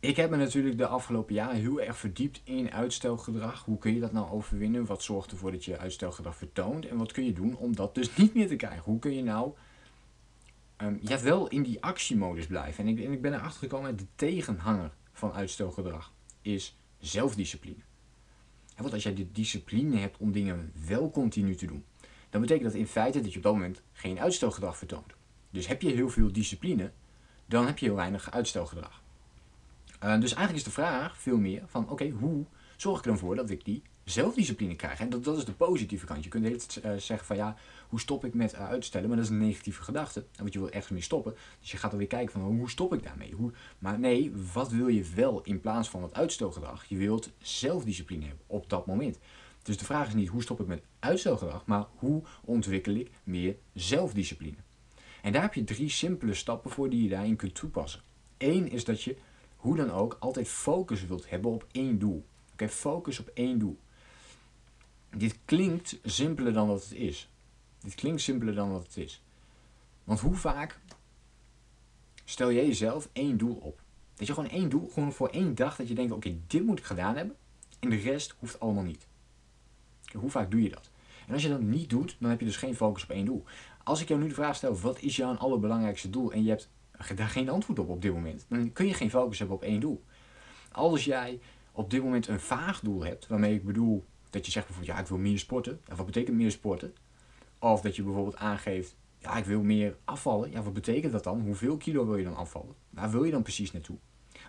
Ik 0.00 0.16
heb 0.16 0.30
me 0.30 0.36
natuurlijk 0.36 0.78
de 0.78 0.86
afgelopen 0.86 1.34
jaren 1.34 1.56
heel 1.56 1.80
erg 1.80 1.98
verdiept 1.98 2.40
in 2.44 2.72
uitstelgedrag. 2.72 3.64
Hoe 3.64 3.78
kun 3.78 3.94
je 3.94 4.00
dat 4.00 4.12
nou 4.12 4.30
overwinnen? 4.30 4.86
Wat 4.86 5.02
zorgt 5.02 5.30
ervoor 5.30 5.50
dat 5.50 5.64
je 5.64 5.78
uitstelgedrag 5.78 6.36
vertoont? 6.36 6.86
En 6.86 6.96
wat 6.96 7.12
kun 7.12 7.24
je 7.24 7.32
doen 7.32 7.56
om 7.56 7.76
dat 7.76 7.94
dus 7.94 8.16
niet 8.16 8.34
meer 8.34 8.48
te 8.48 8.56
krijgen? 8.56 8.82
Hoe 8.82 8.98
kun 8.98 9.14
je 9.14 9.22
nou 9.22 9.52
um, 10.76 11.00
wel 11.22 11.48
in 11.48 11.62
die 11.62 11.82
actiemodus 11.82 12.46
blijven? 12.46 12.84
En 12.84 12.90
ik, 12.90 12.98
ik 12.98 13.22
ben 13.22 13.34
erachter 13.34 13.60
gekomen, 13.60 13.96
de 13.96 14.06
tegenhanger 14.14 14.94
van 15.12 15.32
uitstelgedrag 15.32 16.12
is 16.42 16.78
zelfdiscipline. 16.98 17.82
Wat 18.76 18.92
als 18.92 19.02
jij 19.02 19.14
de 19.14 19.32
discipline 19.32 19.96
hebt 19.96 20.18
om 20.18 20.32
dingen 20.32 20.72
wel 20.86 21.10
continu 21.10 21.54
te 21.54 21.66
doen, 21.66 21.84
dan 22.30 22.40
betekent 22.40 22.66
dat 22.66 22.80
in 22.80 22.86
feite 22.86 23.20
dat 23.20 23.30
je 23.30 23.36
op 23.36 23.42
dat 23.42 23.52
moment 23.52 23.82
geen 23.92 24.20
uitstelgedrag 24.20 24.78
vertoont. 24.78 25.14
Dus 25.50 25.66
heb 25.66 25.82
je 25.82 25.90
heel 25.90 26.08
veel 26.08 26.32
discipline, 26.32 26.92
dan 27.46 27.66
heb 27.66 27.78
je 27.78 27.86
heel 27.86 27.94
weinig 27.94 28.30
uitstelgedrag. 28.30 29.02
Uh, 30.04 30.20
dus 30.20 30.34
eigenlijk 30.34 30.54
is 30.54 30.64
de 30.74 30.80
vraag 30.80 31.18
veel 31.18 31.38
meer 31.38 31.62
van 31.66 31.88
oké, 31.90 32.08
hoe 32.08 32.44
zorg 32.76 32.98
ik 32.98 33.04
er 33.04 33.10
dan 33.10 33.18
voor 33.18 33.36
dat 33.36 33.50
ik 33.50 33.64
die 33.64 33.82
zelfdiscipline 34.04 34.76
krijg? 34.76 35.00
En 35.00 35.10
dat, 35.10 35.24
dat 35.24 35.36
is 35.36 35.44
de 35.44 35.52
positieve 35.52 36.06
kant. 36.06 36.24
Je 36.24 36.30
kunt 36.30 36.44
de 36.44 36.48
hele 36.48 36.94
uh, 36.94 37.00
zeggen 37.00 37.26
van 37.26 37.36
ja, 37.36 37.56
hoe 37.88 38.00
stop 38.00 38.24
ik 38.24 38.34
met 38.34 38.52
uh, 38.52 38.68
uitstellen? 38.68 39.08
Maar 39.08 39.16
dat 39.16 39.26
is 39.26 39.32
een 39.32 39.38
negatieve 39.38 39.82
gedachte. 39.82 40.24
Wat 40.42 40.52
je 40.52 40.58
wil 40.58 40.70
echt 40.70 40.90
mee 40.90 41.00
stoppen. 41.00 41.34
Dus 41.60 41.70
je 41.70 41.76
gaat 41.76 41.90
dan 41.90 41.98
weer 41.98 42.08
kijken 42.08 42.32
van 42.32 42.42
hoe 42.42 42.70
stop 42.70 42.94
ik 42.94 43.02
daarmee? 43.02 43.32
Hoe, 43.32 43.52
maar 43.78 43.98
nee, 43.98 44.32
wat 44.52 44.70
wil 44.70 44.88
je 44.88 45.04
wel 45.14 45.40
in 45.42 45.60
plaats 45.60 45.88
van 45.88 46.02
het 46.02 46.14
uitstelgedrag? 46.14 46.84
Je 46.84 46.96
wilt 46.96 47.30
zelfdiscipline 47.38 48.24
hebben 48.24 48.44
op 48.46 48.70
dat 48.70 48.86
moment. 48.86 49.18
Dus 49.62 49.78
de 49.78 49.84
vraag 49.84 50.06
is 50.06 50.14
niet 50.14 50.28
hoe 50.28 50.42
stop 50.42 50.60
ik 50.60 50.66
met 50.66 50.82
uitstelgedrag, 50.98 51.66
maar 51.66 51.86
hoe 51.94 52.22
ontwikkel 52.44 52.94
ik 52.94 53.10
meer 53.24 53.56
zelfdiscipline? 53.74 54.56
En 55.22 55.32
daar 55.32 55.42
heb 55.42 55.54
je 55.54 55.64
drie 55.64 55.88
simpele 55.88 56.34
stappen 56.34 56.70
voor 56.70 56.90
die 56.90 57.02
je 57.02 57.08
daarin 57.08 57.36
kunt 57.36 57.54
toepassen. 57.54 58.00
Eén 58.38 58.70
is 58.70 58.84
dat 58.84 59.02
je 59.02 59.16
hoe 59.58 59.76
dan 59.76 59.90
ook 59.90 60.16
altijd 60.20 60.48
focus 60.48 61.06
wilt 61.06 61.30
hebben 61.30 61.50
op 61.50 61.66
één 61.72 61.98
doel. 61.98 62.24
Oké, 62.52 62.68
focus 62.68 63.18
op 63.18 63.30
één 63.34 63.58
doel. 63.58 63.78
Dit 65.16 65.38
klinkt 65.44 65.98
simpeler 66.04 66.52
dan 66.52 66.68
wat 66.68 66.82
het 66.82 66.92
is. 66.92 67.28
Dit 67.80 67.94
klinkt 67.94 68.20
simpeler 68.20 68.54
dan 68.54 68.70
wat 68.70 68.82
het 68.82 68.96
is. 68.96 69.22
Want 70.04 70.20
hoe 70.20 70.34
vaak 70.34 70.80
stel 72.24 72.52
jij 72.52 72.66
jezelf 72.66 73.08
één 73.12 73.36
doel 73.36 73.54
op? 73.54 73.80
Dat 74.14 74.26
je 74.26 74.32
gewoon 74.32 74.50
één 74.50 74.68
doel, 74.68 74.90
gewoon 74.92 75.12
voor 75.12 75.28
één 75.28 75.54
dag, 75.54 75.76
dat 75.76 75.88
je 75.88 75.94
denkt: 75.94 76.12
oké, 76.12 76.36
dit 76.46 76.64
moet 76.64 76.78
ik 76.78 76.84
gedaan 76.84 77.16
hebben. 77.16 77.36
En 77.78 77.90
de 77.90 77.96
rest 77.96 78.34
hoeft 78.38 78.60
allemaal 78.60 78.84
niet. 78.84 79.06
hoe 80.12 80.30
vaak 80.30 80.50
doe 80.50 80.62
je 80.62 80.70
dat? 80.70 80.90
En 81.26 81.32
als 81.32 81.42
je 81.42 81.48
dat 81.48 81.60
niet 81.60 81.90
doet, 81.90 82.16
dan 82.18 82.30
heb 82.30 82.40
je 82.40 82.46
dus 82.46 82.56
geen 82.56 82.76
focus 82.76 83.02
op 83.02 83.10
één 83.10 83.24
doel. 83.24 83.44
Als 83.84 84.00
ik 84.00 84.08
jou 84.08 84.20
nu 84.20 84.28
de 84.28 84.34
vraag 84.34 84.56
stel: 84.56 84.76
wat 84.76 85.00
is 85.00 85.16
jouw 85.16 85.34
allerbelangrijkste 85.34 86.10
doel? 86.10 86.32
En 86.32 86.42
je 86.42 86.48
hebt 86.48 86.70
daar 87.14 87.28
geen 87.28 87.48
antwoord 87.48 87.78
op 87.78 87.88
op 87.88 88.02
dit 88.02 88.12
moment. 88.12 88.46
Dan 88.48 88.72
kun 88.72 88.86
je 88.86 88.94
geen 88.94 89.10
focus 89.10 89.38
hebben 89.38 89.56
op 89.56 89.62
één 89.62 89.80
doel. 89.80 90.04
Als 90.72 91.04
jij 91.04 91.40
op 91.72 91.90
dit 91.90 92.02
moment 92.02 92.28
een 92.28 92.40
vaag 92.40 92.80
doel 92.80 93.04
hebt, 93.04 93.26
waarmee 93.26 93.54
ik 93.54 93.64
bedoel 93.64 94.04
dat 94.30 94.46
je 94.46 94.52
zegt 94.52 94.66
bijvoorbeeld, 94.66 94.96
ja, 94.96 95.02
ik 95.02 95.08
wil 95.08 95.18
meer 95.18 95.38
sporten. 95.38 95.80
En 95.88 95.96
wat 95.96 96.06
betekent 96.06 96.36
meer 96.36 96.50
sporten? 96.50 96.94
Of 97.58 97.80
dat 97.80 97.96
je 97.96 98.02
bijvoorbeeld 98.02 98.36
aangeeft, 98.36 98.96
ja, 99.18 99.36
ik 99.36 99.44
wil 99.44 99.62
meer 99.62 99.96
afvallen. 100.04 100.50
Ja, 100.50 100.62
wat 100.62 100.72
betekent 100.72 101.12
dat 101.12 101.24
dan? 101.24 101.40
Hoeveel 101.40 101.76
kilo 101.76 102.06
wil 102.06 102.16
je 102.16 102.24
dan 102.24 102.36
afvallen? 102.36 102.74
Waar 102.90 103.10
wil 103.10 103.24
je 103.24 103.30
dan 103.30 103.42
precies 103.42 103.72
naartoe? 103.72 103.96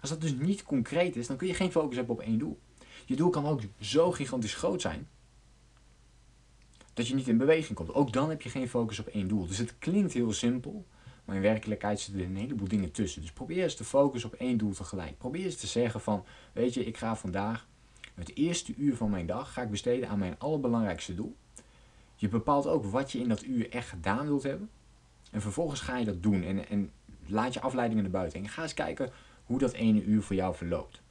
Als 0.02 0.10
dat 0.10 0.22
dus 0.22 0.34
niet 0.34 0.64
concreet 0.64 1.16
is, 1.16 1.28
dan 1.28 1.38
kun 1.38 1.48
je 1.48 1.54
geen 1.54 1.72
focus 1.72 1.96
hebben 1.96 2.16
op 2.16 2.22
één 2.22 2.40
doel. 2.40 2.60
Je 3.06 3.16
doel 3.16 3.30
kan 3.30 3.46
ook 3.46 3.62
zo 3.80 4.12
gigantisch 4.12 4.56
groot 4.56 4.82
zijn 4.82 5.08
dat 7.00 7.08
je 7.08 7.16
niet 7.16 7.28
in 7.28 7.38
beweging 7.38 7.78
komt. 7.78 7.94
Ook 7.94 8.14
dan 8.14 8.30
heb 8.30 8.42
je 8.42 8.50
geen 8.50 8.70
focus 8.70 9.00
op 9.00 9.08
één 9.08 9.28
doel. 9.28 9.48
Dus 9.48 9.58
het 9.58 9.78
klinkt 9.78 10.14
heel 10.14 10.34
simpel, 10.34 10.86
maar 11.30 11.38
in 11.38 11.44
werkelijkheid 11.44 12.00
zitten 12.00 12.24
er 12.24 12.30
een 12.30 12.36
heleboel 12.36 12.68
dingen 12.68 12.92
tussen. 12.92 13.22
Dus 13.22 13.32
probeer 13.32 13.64
eens 13.64 13.76
te 13.76 13.84
focussen 13.84 14.34
op 14.34 14.40
één 14.40 14.58
doel 14.58 14.74
tegelijk. 14.74 15.18
Probeer 15.18 15.46
eens 15.46 15.56
te 15.56 15.68
zeggen 15.68 16.02
van, 16.02 16.26
weet 16.54 16.74
je, 16.74 16.86
ik 16.86 16.98
ga 16.98 17.16
vandaag 17.16 17.68
het 18.16 18.36
eerste 18.36 18.74
uur 18.78 18.96
van 18.96 19.10
mijn 19.10 19.26
dag 19.26 19.54
ga 19.54 19.62
ik 19.62 19.70
besteden 19.70 20.10
aan 20.10 20.20
mijn 20.20 20.36
allerbelangrijkste 20.38 21.16
doel. 21.16 21.36
Je 22.16 22.28
bepaalt 22.28 22.68
ook 22.68 22.86
wat 22.86 23.12
je 23.12 23.20
in 23.20 23.30
dat 23.30 23.44
uur 23.44 23.70
echt 23.72 23.90
gedaan 23.90 24.26
wilt 24.26 24.44
hebben. 24.44 24.70
En 25.32 25.42
vervolgens 25.42 25.80
ga 25.80 25.98
je 25.98 26.06
dat 26.06 26.24
doen 26.24 26.44
en, 26.44 26.70
en 26.70 26.92
laat 27.26 27.54
je 27.54 27.62
afleidingen 27.62 28.04
naar 28.04 28.12
buiten. 28.12 28.40
En 28.40 28.50
ga 28.50 28.62
eens 28.62 28.74
kijken 28.74 29.12
hoe 29.44 29.60
dat 29.60 29.74
ene 29.74 30.04
uur 30.04 30.22
voor 30.22 30.36
jou 30.36 30.56
verloopt. 30.56 31.02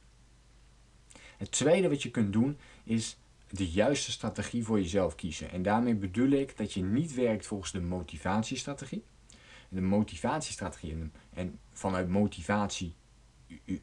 Het 1.37 1.51
tweede 1.51 1.89
wat 1.89 2.03
je 2.03 2.11
kunt 2.11 2.33
doen 2.33 2.57
is 2.83 3.17
de 3.49 3.69
juiste 3.69 4.11
strategie 4.11 4.63
voor 4.63 4.79
jezelf 4.79 5.15
kiezen. 5.15 5.51
En 5.51 5.63
daarmee 5.63 5.95
bedoel 5.95 6.29
ik 6.29 6.57
dat 6.57 6.73
je 6.73 6.83
niet 6.83 7.13
werkt 7.13 7.47
volgens 7.47 7.71
de 7.71 7.81
motivatiestrategie 7.81 9.03
de 9.69 9.81
motivatiestrategie 9.81 10.91
en, 10.91 11.13
en 11.33 11.59
vanuit 11.71 12.09
motivatie, 12.09 12.95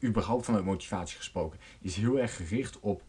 überhaupt 0.03 0.45
vanuit 0.45 0.65
motivatie 0.65 1.17
gesproken, 1.17 1.59
is 1.81 1.95
heel 1.95 2.19
erg 2.19 2.35
gericht 2.35 2.79
op 2.79 3.03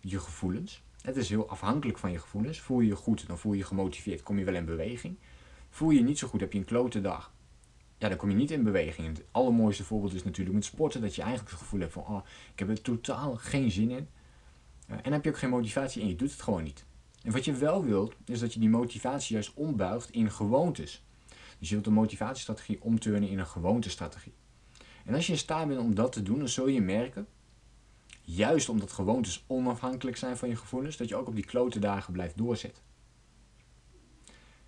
je 0.00 0.18
gevoelens. 0.18 0.82
Het 1.02 1.16
is 1.16 1.28
heel 1.28 1.48
afhankelijk 1.48 1.98
van 1.98 2.12
je 2.12 2.18
gevoelens. 2.18 2.60
Voel 2.60 2.80
je 2.80 2.88
je 2.88 2.96
goed, 2.96 3.26
dan 3.26 3.38
voel 3.38 3.52
je 3.52 3.58
je 3.58 3.64
gemotiveerd, 3.64 4.22
kom 4.22 4.38
je 4.38 4.44
wel 4.44 4.54
in 4.54 4.64
beweging. 4.64 5.16
Voel 5.70 5.90
je 5.90 5.98
je 5.98 6.04
niet 6.04 6.18
zo 6.18 6.28
goed, 6.28 6.40
heb 6.40 6.52
je 6.52 6.58
een 6.58 6.64
klote 6.64 7.00
dag, 7.00 7.32
ja, 8.02 8.08
dan 8.08 8.16
kom 8.16 8.30
je 8.30 8.36
niet 8.36 8.50
in 8.50 8.62
beweging. 8.62 9.06
En 9.06 9.14
het 9.14 9.24
allermooiste 9.30 9.84
voorbeeld 9.84 10.14
is 10.14 10.24
natuurlijk 10.24 10.54
met 10.54 10.64
sporten, 10.64 11.00
dat 11.00 11.14
je 11.14 11.22
eigenlijk 11.22 11.50
het 11.50 11.60
gevoel 11.60 11.80
hebt 11.80 11.92
van, 11.92 12.06
oh, 12.06 12.24
ik 12.52 12.58
heb 12.58 12.68
er 12.68 12.82
totaal 12.82 13.36
geen 13.36 13.70
zin 13.70 13.90
in. 13.90 14.08
en 14.86 15.02
dan 15.02 15.12
heb 15.12 15.24
je 15.24 15.30
ook 15.30 15.38
geen 15.38 15.50
motivatie 15.50 16.02
en 16.02 16.08
je 16.08 16.16
doet 16.16 16.30
het 16.30 16.42
gewoon 16.42 16.62
niet. 16.62 16.84
En 17.22 17.32
wat 17.32 17.44
je 17.44 17.52
wel 17.52 17.84
wilt, 17.84 18.14
is 18.24 18.40
dat 18.40 18.54
je 18.54 18.60
die 18.60 18.68
motivatie 18.68 19.34
juist 19.34 19.54
ombuigt 19.54 20.10
in 20.10 20.30
gewoontes. 20.30 21.04
Je 21.64 21.74
wilt 21.74 21.84
de 21.84 21.90
motivatiestrategie 21.90 22.82
omturnen 22.82 23.28
in 23.28 23.38
een 23.38 23.46
gewoontestrategie. 23.46 24.34
En 25.04 25.14
als 25.14 25.26
je 25.26 25.32
in 25.32 25.38
staat 25.38 25.68
bent 25.68 25.80
om 25.80 25.94
dat 25.94 26.12
te 26.12 26.22
doen, 26.22 26.38
dan 26.38 26.48
zul 26.48 26.66
je 26.66 26.80
merken, 26.80 27.26
juist 28.22 28.68
omdat 28.68 28.92
gewoontes 28.92 29.44
onafhankelijk 29.46 30.16
zijn 30.16 30.36
van 30.36 30.48
je 30.48 30.56
gevoelens, 30.56 30.96
dat 30.96 31.08
je 31.08 31.16
ook 31.16 31.28
op 31.28 31.34
die 31.34 31.44
klote 31.44 31.78
dagen 31.78 32.12
blijft 32.12 32.38
doorzetten. 32.38 32.82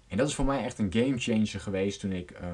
En 0.08 0.16
dat 0.16 0.28
is 0.28 0.34
voor 0.34 0.44
mij 0.44 0.64
echt 0.64 0.78
een 0.78 0.92
game 0.92 1.18
changer 1.18 1.60
geweest 1.60 2.00
toen 2.00 2.12
ik 2.12 2.40
uh, 2.40 2.52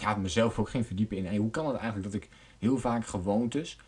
ja, 0.00 0.14
mezelf 0.14 0.58
ook 0.58 0.68
ging 0.68 0.86
verdiepen 0.86 1.16
in 1.16 1.36
hoe 1.36 1.50
kan 1.50 1.66
het 1.66 1.76
eigenlijk 1.76 2.12
dat 2.12 2.22
ik 2.22 2.28
heel 2.58 2.78
vaak 2.78 3.06
gewoontes 3.06 3.78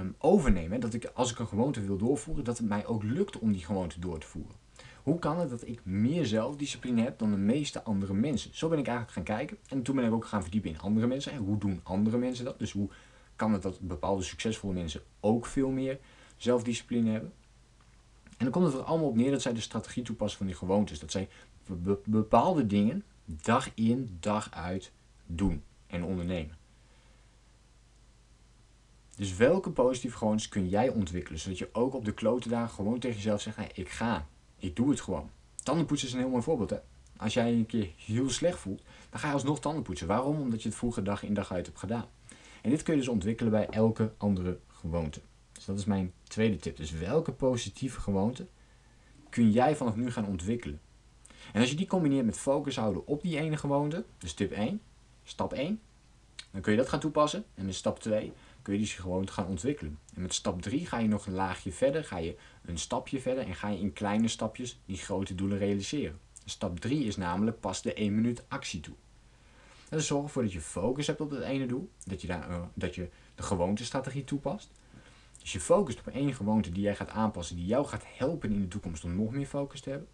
um, 0.00 0.14
overneem. 0.18 0.72
Hè? 0.72 0.78
Dat 0.78 0.94
ik 0.94 1.04
als 1.04 1.30
ik 1.30 1.38
een 1.38 1.46
gewoonte 1.46 1.80
wil 1.80 1.96
doorvoeren, 1.96 2.44
dat 2.44 2.58
het 2.58 2.68
mij 2.68 2.86
ook 2.86 3.02
lukt 3.02 3.38
om 3.38 3.52
die 3.52 3.64
gewoonte 3.64 4.00
door 4.00 4.18
te 4.18 4.26
voeren. 4.26 4.56
Hoe 5.02 5.18
kan 5.18 5.38
het 5.38 5.50
dat 5.50 5.66
ik 5.66 5.84
meer 5.84 6.26
zelfdiscipline 6.26 7.02
heb 7.02 7.18
dan 7.18 7.30
de 7.30 7.36
meeste 7.36 7.82
andere 7.82 8.12
mensen? 8.14 8.50
Zo 8.54 8.68
ben 8.68 8.78
ik 8.78 8.86
eigenlijk 8.86 9.16
gaan 9.16 9.36
kijken. 9.36 9.56
En 9.68 9.82
toen 9.82 9.96
ben 9.96 10.04
ik 10.04 10.12
ook 10.12 10.24
gaan 10.24 10.42
verdiepen 10.42 10.70
in 10.70 10.80
andere 10.80 11.06
mensen. 11.06 11.32
En 11.32 11.38
hoe 11.38 11.58
doen 11.58 11.80
andere 11.82 12.18
mensen 12.18 12.44
dat? 12.44 12.58
Dus 12.58 12.72
hoe 12.72 12.88
kan 13.36 13.52
het 13.52 13.62
dat 13.62 13.80
bepaalde 13.80 14.22
succesvolle 14.22 14.74
mensen 14.74 15.02
ook 15.20 15.46
veel 15.46 15.70
meer 15.70 15.98
zelfdiscipline 16.36 17.10
hebben? 17.10 17.32
En 18.24 18.46
dan 18.46 18.50
komt 18.50 18.66
het 18.66 18.74
er 18.74 18.82
allemaal 18.82 19.08
op 19.08 19.16
neer 19.16 19.30
dat 19.30 19.42
zij 19.42 19.52
de 19.52 19.60
strategie 19.60 20.02
toepassen 20.02 20.38
van 20.38 20.46
die 20.46 20.56
gewoontes. 20.56 20.98
Dat 20.98 21.10
zij 21.10 21.28
bepaalde 22.04 22.66
dingen 22.66 23.04
dag 23.24 23.70
in, 23.74 24.16
dag 24.20 24.50
uit 24.50 24.92
doen 25.26 25.62
en 25.86 26.04
ondernemen. 26.04 26.58
Dus 29.16 29.36
welke 29.36 29.70
positieve 29.70 30.16
gewoontes 30.16 30.48
kun 30.48 30.68
jij 30.68 30.88
ontwikkelen, 30.88 31.40
zodat 31.40 31.58
je 31.58 31.68
ook 31.72 31.94
op 31.94 32.04
de 32.04 32.12
klote 32.12 32.48
dagen 32.48 32.74
gewoon 32.74 32.98
tegen 32.98 33.16
jezelf 33.16 33.40
zegt, 33.40 33.78
ik 33.78 33.88
ga, 33.88 34.26
ik 34.60 34.76
doe 34.76 34.90
het 34.90 35.00
gewoon. 35.00 35.30
Tandenpoetsen 35.62 36.08
is 36.08 36.14
een 36.14 36.20
heel 36.20 36.28
mooi 36.28 36.42
voorbeeld. 36.42 36.70
Hè? 36.70 36.78
Als 37.16 37.34
jij 37.34 37.52
een 37.52 37.66
keer 37.66 37.90
heel 37.96 38.30
slecht 38.30 38.58
voelt, 38.58 38.82
dan 39.10 39.20
ga 39.20 39.26
je 39.26 39.32
alsnog 39.32 39.60
tanden 39.60 39.82
poetsen. 39.82 40.06
Waarom? 40.06 40.40
Omdat 40.40 40.62
je 40.62 40.68
het 40.68 40.78
vroeger 40.78 41.04
dag 41.04 41.22
in 41.22 41.34
dag 41.34 41.52
uit 41.52 41.66
hebt 41.66 41.78
gedaan. 41.78 42.06
En 42.62 42.70
dit 42.70 42.82
kun 42.82 42.94
je 42.94 43.00
dus 43.00 43.08
ontwikkelen 43.08 43.52
bij 43.52 43.68
elke 43.68 44.12
andere 44.16 44.58
gewoonte. 44.68 45.20
Dus 45.52 45.64
dat 45.64 45.78
is 45.78 45.84
mijn 45.84 46.12
tweede 46.22 46.56
tip. 46.56 46.76
Dus 46.76 46.90
welke 46.90 47.32
positieve 47.32 48.00
gewoonte 48.00 48.46
kun 49.28 49.50
jij 49.50 49.76
vanaf 49.76 49.96
nu 49.96 50.10
gaan 50.10 50.26
ontwikkelen? 50.26 50.80
En 51.52 51.60
als 51.60 51.70
je 51.70 51.76
die 51.76 51.86
combineert 51.86 52.26
met 52.26 52.38
focus 52.38 52.76
houden 52.76 53.06
op 53.06 53.22
die 53.22 53.38
ene 53.38 53.56
gewoonte, 53.56 54.04
dus 54.18 54.34
tip 54.34 54.52
1, 54.52 54.80
stap 55.22 55.52
1, 55.52 55.80
dan 56.50 56.60
kun 56.60 56.72
je 56.72 56.78
dat 56.78 56.88
gaan 56.88 57.00
toepassen. 57.00 57.44
En 57.54 57.64
met 57.64 57.74
stap 57.74 57.98
2 57.98 58.32
kun 58.62 58.72
je 58.72 58.78
die 58.78 58.88
gewoon 58.88 59.28
gaan 59.28 59.46
ontwikkelen. 59.46 59.98
En 60.14 60.22
met 60.22 60.34
stap 60.34 60.62
3 60.62 60.86
ga 60.86 60.98
je 60.98 61.08
nog 61.08 61.26
een 61.26 61.32
laagje 61.32 61.72
verder, 61.72 62.04
ga 62.04 62.18
je 62.18 62.36
een 62.64 62.78
stapje 62.78 63.20
verder 63.20 63.46
en 63.46 63.54
ga 63.54 63.68
je 63.68 63.78
in 63.78 63.92
kleine 63.92 64.28
stapjes 64.28 64.80
die 64.86 64.96
grote 64.96 65.34
doelen 65.34 65.58
realiseren. 65.58 66.18
Stap 66.44 66.80
3 66.80 67.04
is 67.04 67.16
namelijk 67.16 67.60
pas 67.60 67.82
de 67.82 67.94
1 67.94 68.14
minuut 68.14 68.44
actie 68.48 68.80
toe. 68.80 68.94
Dat 69.88 70.02
zorg 70.02 70.24
ervoor 70.24 70.42
dat 70.42 70.52
je 70.52 70.60
focus 70.60 71.06
hebt 71.06 71.20
op 71.20 71.30
het 71.30 71.42
ene 71.42 71.66
doel, 71.66 71.90
dat 72.04 72.20
je, 72.20 72.26
daar, 72.26 72.50
uh, 72.50 72.62
dat 72.74 72.94
je 72.94 73.08
de 73.34 73.42
gewoontestrategie 73.42 74.24
toepast. 74.24 74.70
Dus 75.40 75.52
je 75.52 75.60
focust 75.60 75.98
op 75.98 76.06
één 76.06 76.34
gewoonte 76.34 76.70
die 76.70 76.82
jij 76.82 76.96
gaat 76.96 77.10
aanpassen, 77.10 77.56
die 77.56 77.66
jou 77.66 77.86
gaat 77.86 78.04
helpen 78.06 78.52
in 78.52 78.60
de 78.60 78.68
toekomst 78.68 79.04
om 79.04 79.16
nog 79.16 79.32
meer 79.32 79.46
focus 79.46 79.80
te 79.80 79.90
hebben. 79.90 80.08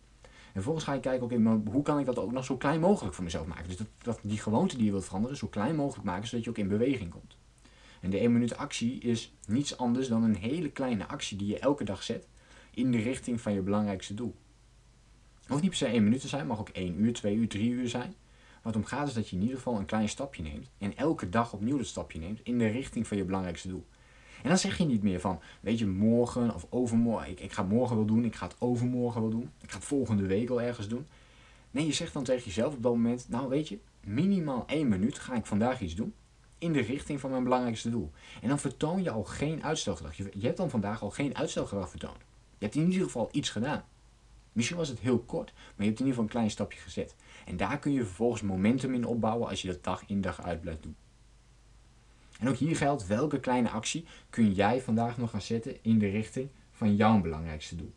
vervolgens 0.52 0.84
ga 0.84 0.93
je 0.93 1.00
kijken, 1.00 1.25
oké, 1.25 1.38
maar 1.38 1.58
hoe 1.70 1.82
kan 1.82 1.98
ik 1.98 2.06
dat 2.06 2.19
ook 2.19 2.32
nog 2.32 2.44
zo 2.44 2.56
klein 2.56 2.81
mogelijk 2.81 3.14
voor 3.14 3.25
mezelf 3.25 3.46
maken? 3.46 3.66
Dus 3.69 3.76
dat, 3.76 3.87
dat 4.02 4.19
die 4.22 4.38
gewoonte 4.38 4.76
die 4.76 4.84
je 4.84 4.90
wilt 4.90 5.04
veranderen, 5.04 5.37
zo 5.37 5.46
klein 5.46 5.76
mogelijk 5.76 6.04
maken, 6.04 6.28
zodat 6.28 6.44
je 6.44 6.50
ook 6.50 6.58
in 6.58 6.69
beweging 6.69 7.10
komt. 7.10 7.37
En 8.00 8.10
de 8.10 8.19
1 8.19 8.32
minuut 8.32 8.56
actie 8.56 9.00
is 9.00 9.32
niets 9.46 9.76
anders 9.76 10.08
dan 10.08 10.22
een 10.22 10.37
hele 10.37 10.70
kleine 10.70 11.06
actie 11.06 11.37
die 11.37 11.46
je 11.46 11.58
elke 11.58 11.84
dag 11.84 12.02
zet 12.02 12.26
in 12.70 12.90
de 12.90 12.98
richting 12.98 13.40
van 13.40 13.52
je 13.52 13.60
belangrijkste 13.60 14.14
doel. 14.14 14.34
Het 15.38 15.48
hoeft 15.48 15.62
niet 15.62 15.70
per 15.70 15.78
se 15.78 15.87
1 15.87 16.04
minuut 16.04 16.20
te 16.20 16.28
zijn, 16.28 16.46
mag 16.46 16.60
ook 16.60 16.69
1 16.69 17.00
uur, 17.00 17.12
2 17.12 17.34
uur, 17.34 17.48
3 17.48 17.70
uur 17.70 17.88
zijn. 17.88 18.14
Wat 18.62 18.76
om 18.76 18.84
gaat 18.84 19.08
is 19.08 19.14
dat 19.14 19.28
je 19.28 19.37
in 19.37 19.43
ieder 19.43 19.56
geval 19.56 19.78
een 19.78 19.84
klein 19.84 20.08
stapje 20.08 20.43
neemt 20.43 20.70
en 20.78 20.96
elke 20.96 21.28
dag 21.28 21.52
opnieuw 21.52 21.76
dat 21.76 21.87
stapje 21.87 22.19
neemt 22.19 22.40
in 22.43 22.58
de 22.58 22.66
richting 22.66 23.06
van 23.06 23.16
je 23.16 23.25
belangrijkste 23.25 23.69
doel. 23.69 23.87
En 24.43 24.48
dan 24.48 24.58
zeg 24.58 24.78
je 24.78 24.84
niet 24.84 25.02
meer 25.02 25.20
van, 25.20 25.40
weet 25.60 25.78
je, 25.78 25.87
morgen 25.87 26.54
of 26.54 26.66
overmorgen, 26.70 27.31
ik, 27.31 27.40
ik 27.40 27.52
ga 27.52 27.62
morgen 27.62 27.96
wel 27.96 28.04
doen, 28.04 28.25
ik 28.25 28.34
ga 28.34 28.46
het 28.46 28.56
overmorgen 28.58 29.20
wel 29.20 29.31
doen, 29.31 29.50
ik 29.62 29.70
ga 29.70 29.76
het 29.76 29.87
volgende 29.87 30.26
week 30.26 30.48
wel 30.48 30.62
ergens 30.62 30.88
doen. 30.88 31.06
Nee, 31.70 31.87
je 31.87 31.93
zegt 31.93 32.12
dan 32.12 32.25
tegen 32.25 32.44
jezelf 32.44 32.75
op 32.75 32.82
dat 32.82 32.93
moment, 32.93 33.26
nou 33.28 33.48
weet 33.48 33.69
je, 33.69 33.78
minimaal 34.04 34.64
1 34.66 34.88
minuut 34.88 35.19
ga 35.19 35.34
ik 35.34 35.46
vandaag 35.46 35.81
iets 35.81 35.94
doen 35.94 36.14
in 36.67 36.73
de 36.73 36.81
richting 36.81 37.21
van 37.21 37.31
mijn 37.31 37.43
belangrijkste 37.43 37.91
doel. 37.91 38.11
En 38.43 38.49
dan 38.49 38.59
vertoon 38.59 39.03
je 39.03 39.11
al 39.11 39.25
geen 39.25 39.65
uitstelgedrag. 39.65 40.17
Je, 40.17 40.31
hebt 40.41 40.57
dan 40.57 40.71
vandaag 40.71 41.03
al 41.03 41.11
geen 41.11 41.37
uitstelgedrag 41.37 41.91
vertoond. 41.91 42.19
Je 42.59 42.65
hebt 42.65 42.75
in 42.75 42.91
ieder 42.91 43.05
geval 43.05 43.29
iets 43.33 43.51
gedaan. 43.51 43.85
Misschien 44.53 44.77
was 44.77 44.89
het 44.89 44.99
heel 44.99 45.19
kort, 45.19 45.53
maar 45.53 45.85
je 45.85 45.85
hebt 45.85 46.01
in 46.01 46.07
ieder 46.07 46.09
geval 46.09 46.25
een 46.25 46.31
klein 46.31 46.51
stapje 46.51 46.79
gezet. 46.79 47.15
En 47.45 47.57
daar 47.57 47.79
kun 47.79 47.93
je 47.93 48.05
vervolgens 48.05 48.43
momentum 48.43 48.95
in 48.95 49.05
opbouwen 49.05 49.49
als 49.49 49.63
je 49.63 49.69
dat 49.69 49.85
dag 49.85 50.03
in 50.07 50.21
dag 50.21 50.43
uit 50.43 50.61
blijft 50.61 50.83
doen. 50.83 50.97
En 52.41 52.49
ook 52.49 52.57
hier 52.57 52.77
geldt 52.77 53.07
welke 53.07 53.41
kleine 53.41 53.71
actie 53.71 54.05
kun 54.31 54.53
jij 54.53 54.81
vandaag 54.81 55.19
nog 55.19 55.31
gaan 55.31 55.43
zetten 55.43 55.83
in 55.83 55.99
de 55.99 56.09
richting 56.09 56.49
van 56.73 56.97
jouw 56.97 57.21
belangrijkste 57.21 57.77
doel. 57.77 57.93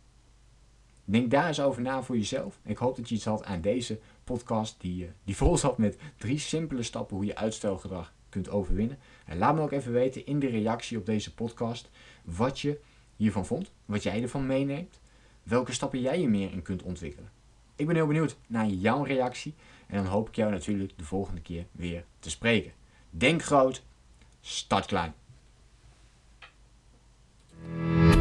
Denk 1.06 1.32
daar 1.32 1.48
eens 1.48 1.62
over 1.62 1.82
na 1.82 2.04
voor 2.04 2.18
jezelf. 2.18 2.60
Ik 2.64 2.78
hoop 2.78 2.96
dat 2.96 3.10
je 3.10 3.16
iets 3.16 3.26
had 3.26 3.44
aan 3.44 3.62
deze 3.62 4.00
podcast 4.24 4.76
die, 4.82 5.06
eh, 5.06 5.12
die 5.24 5.36
vol 5.36 5.58
zat 5.58 5.78
met 5.78 5.98
drie 6.18 6.40
simpele 6.40 6.84
stappen 6.84 7.16
hoe 7.16 7.26
je 7.26 7.36
uitstelgedrag 7.36 8.14
kunt 8.30 8.50
overwinnen. 8.50 8.98
En 9.26 9.38
laat 9.38 9.56
me 9.56 9.62
ook 9.62 9.72
even 9.72 9.92
weten 9.92 10.26
in 10.26 10.40
de 10.40 10.48
reactie 10.48 10.98
op 10.98 11.06
deze 11.06 11.34
podcast 11.34 11.90
wat 12.24 12.60
je 12.60 12.80
hiervan 13.16 13.46
vond, 13.46 13.72
wat 13.86 14.04
jij 14.04 14.22
ervan 14.22 14.46
meeneemt, 14.46 15.00
welke 15.44 15.74
stappen 15.74 16.02
jij 16.02 16.22
je 16.22 16.28
meer 16.28 16.52
in 16.52 16.62
kunt 16.62 16.84
ontwikkelen. 16.84 17.32
Ik 17.76 17.86
ben 17.86 17.96
heel 17.96 18.08
benieuwd 18.08 18.38
naar 18.48 18.68
jouw 18.68 19.04
reactie 19.04 19.54
en 19.88 19.98
dan 19.98 20.06
hoop 20.06 20.28
ik 20.28 20.36
jou 20.36 20.52
natuurlijk 20.52 20.94
de 20.96 21.04
volgende 21.04 21.42
keer 21.42 21.66
weer 21.72 22.04
te 22.20 22.30
spreken. 22.30 22.72
Denk 23.10 23.44
groot, 23.44 23.84
start 24.42 24.86
klein. 24.86 25.14